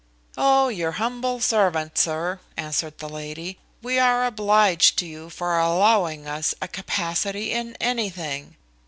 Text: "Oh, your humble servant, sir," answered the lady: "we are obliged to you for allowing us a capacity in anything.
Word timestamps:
"Oh, 0.35 0.69
your 0.69 0.93
humble 0.93 1.39
servant, 1.41 1.95
sir," 1.95 2.39
answered 2.57 2.97
the 2.97 3.07
lady: 3.07 3.59
"we 3.83 3.99
are 3.99 4.25
obliged 4.25 4.97
to 4.97 5.05
you 5.05 5.29
for 5.29 5.59
allowing 5.59 6.25
us 6.27 6.55
a 6.59 6.67
capacity 6.67 7.51
in 7.51 7.77
anything. 7.79 8.55